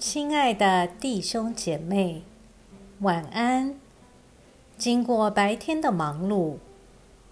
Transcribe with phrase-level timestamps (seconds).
[0.00, 2.22] 亲爱的弟兄姐妹，
[3.00, 3.78] 晚安。
[4.78, 6.56] 经过白天的忙碌，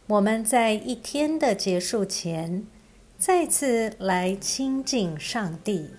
[0.07, 2.67] 我们在一天的结束前，
[3.17, 5.93] 再次来亲近上帝，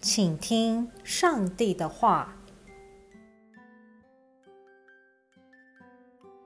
[0.00, 2.36] 请听上帝的话。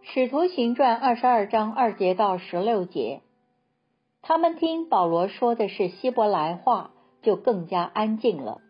[0.12, 3.20] 《使徒行传》二十二章二节到十六节，
[4.22, 6.90] 他们听保罗说的是希伯来话，
[7.22, 8.60] 就更加安静了。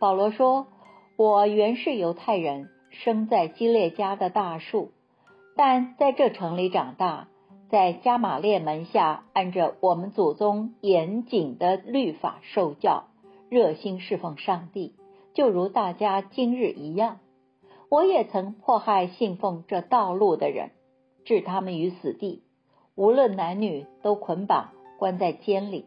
[0.00, 0.66] 保罗说
[1.18, 4.92] ：“我原是犹太人，生在基列家的大树，
[5.56, 7.28] 但在这城里长大，
[7.68, 13.08] 在加马列门下，按着我们祖宗严谨的律法受教，
[13.50, 14.94] 热心侍奉上帝，
[15.34, 17.18] 就如大家今日一样。”
[17.90, 20.70] 我也曾迫害信奉这道路的人，
[21.26, 22.42] 置他们于死地，
[22.94, 25.84] 无论男女都捆绑关在监里。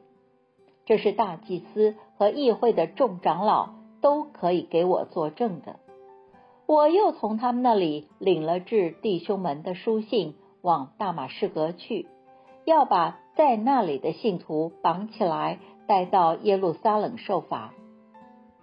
[0.85, 5.77] 这是大祭司和议会的众长老都可以给我作证的。
[6.67, 12.07] 我又从他们那里领了致弟兄们的书信，往大马士革去，
[12.65, 17.73] 要把在那里的信徒绑起来，带到耶路撒冷受罚。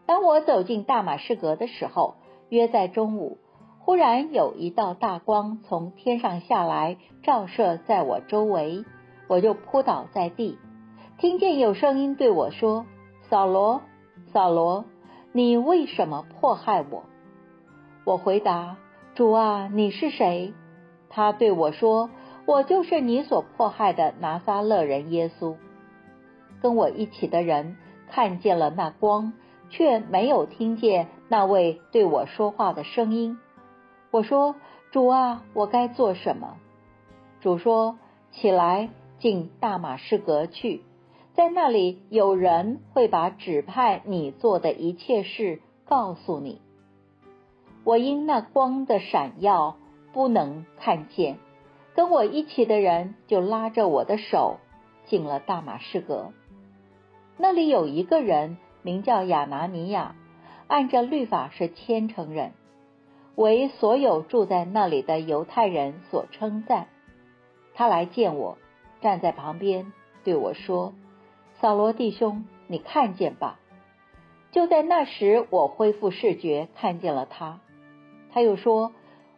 [0.06, 2.14] 当我走进大马士革的时候，
[2.48, 3.38] 约在中午，
[3.78, 8.84] 忽然有一道大光从天上下来，照射在我周围，
[9.28, 10.58] 我就扑倒在地，
[11.18, 12.86] 听见有声音对我说
[13.28, 13.82] ：“扫罗，
[14.32, 14.84] 扫罗，
[15.32, 17.04] 你为什么迫害我？”
[18.04, 18.76] 我回答
[19.14, 20.54] ：“主啊，你是谁？”
[21.10, 22.10] 他对我说
[22.46, 25.56] ：“我就是你所迫害的拿撒勒人耶稣。”
[26.62, 27.76] 跟我一起的人
[28.10, 29.32] 看见了那光。
[29.72, 33.38] 却没有听见那位对我说话的声音。
[34.10, 34.56] 我说
[34.90, 36.56] ：“主啊，我该做什么？”
[37.40, 37.96] 主说
[38.34, 38.88] ：“起来，
[39.20, 40.82] 进大马士革去，
[41.34, 46.60] 在那里有人会把指派你做的一切事告诉你。”
[47.84, 49.76] 我因那光的闪耀
[50.12, 51.38] 不能看见，
[51.94, 54.58] 跟我一起的人就拉着我的手
[55.06, 56.32] 进了大马士革。
[57.36, 58.58] 那里有一个人。
[58.82, 60.16] 名叫亚拿尼亚，
[60.66, 62.52] 按着律法是虔诚人，
[63.34, 66.86] 为所有住在那里的犹太人所称赞。
[67.74, 68.56] 他来见我，
[69.02, 69.92] 站在旁边
[70.24, 70.94] 对我说
[71.60, 73.60] ：“扫罗弟兄，你看见吧。”
[74.52, 77.60] 就在那时，我恢复视觉，看见了他。
[78.32, 78.92] 他又说：“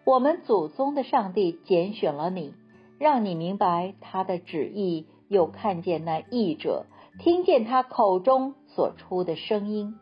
[0.05, 2.55] 我们祖宗的上帝拣选了你，
[2.99, 6.87] 让你明白他的旨意，又看见那译者。”
[7.19, 9.99] 听见他口中所出的声音，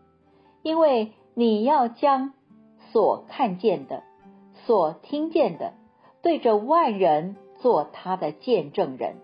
[0.63, 2.35] 因为你要将
[2.93, 4.05] 所看见的、
[4.65, 5.73] 所听见的，
[6.23, 9.17] 对着万人做他的见证人。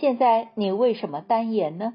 [0.00, 1.94] 现在你为什么单言呢？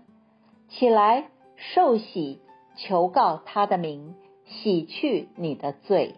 [0.69, 1.25] 起来
[1.57, 2.39] 受洗，
[2.77, 4.15] 求告他的名，
[4.45, 6.15] 洗去你的罪。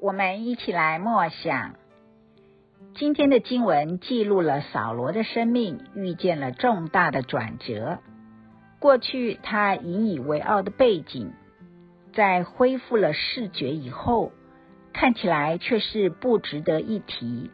[0.00, 1.74] 我们一起来默想。
[2.94, 7.98] 今天的经文记录了扫罗的生命遇见了重大的转折。
[8.78, 11.32] 过去他引以为傲的背景，
[12.14, 14.32] 在恢复了视觉以后，
[14.94, 17.50] 看起来却是不值得一提。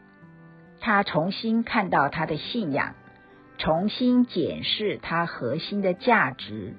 [0.79, 2.95] 他重新看到他的信仰，
[3.59, 6.75] 重新检视他核心的价值，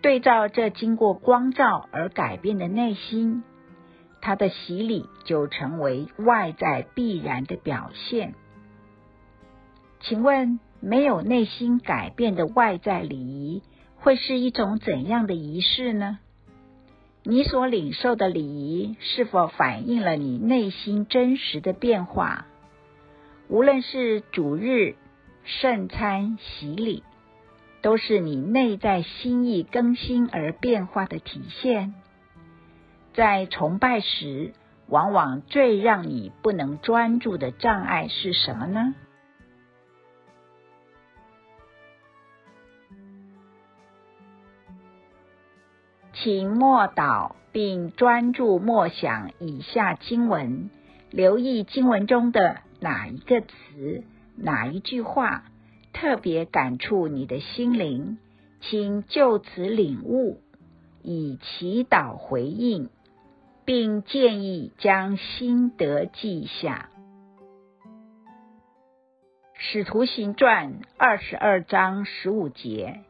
[0.00, 3.44] 对照这经过光照而改变的内心。
[4.20, 8.34] 他的洗礼就成为外在必然的表现。
[10.00, 13.62] 请问，没有内心改变的外在礼仪，
[13.96, 16.18] 会是一种怎样的仪式呢？
[17.24, 22.46] 你所领受的礼仪，是否反映了你内心真实的变化？
[23.48, 24.96] 无论是主日、
[25.44, 27.04] 圣餐、洗礼，
[27.80, 31.94] 都是你内在心意更新而变化的体现。
[33.14, 34.52] 在崇拜时，
[34.88, 38.94] 往往最让你不能专注的障碍是什么呢？
[46.22, 50.70] 请默祷并专注默想以下经文，
[51.10, 54.04] 留意经文中的哪一个词、
[54.36, 55.44] 哪一句话
[55.92, 58.18] 特别感触你的心灵，
[58.60, 60.40] 请就此领悟，
[61.02, 62.88] 以祈祷回应。
[63.64, 66.90] 并建议将心得记下。
[69.54, 73.02] 使徒行传二十二章十五节，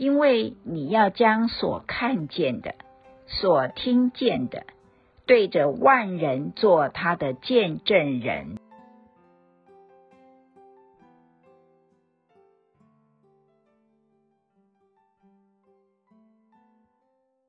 [0.00, 2.74] 因为你要将所看见的
[3.26, 4.64] 所听见的
[5.26, 8.56] 对着万人做他的见证人。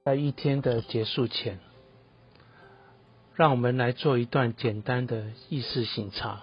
[0.04, 1.58] 在一天的结束前
[3.34, 6.42] 让我们来做一段简单的意识醒茶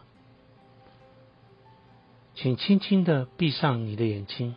[2.35, 4.57] 请轻轻的闭上你的眼睛。